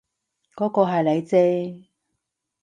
[0.55, 1.85] 嗰個係你啫